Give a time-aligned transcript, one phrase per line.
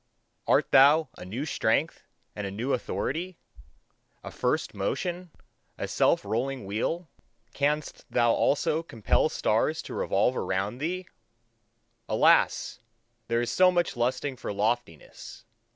[0.47, 3.37] Art thou a new strength and a new authority?
[4.23, 5.29] A first motion?
[5.77, 7.07] A self rolling wheel?
[7.53, 11.07] Canst thou also compel stars to revolve around thee?
[12.09, 12.79] Alas!
[13.27, 15.45] there is so much lusting for loftiness!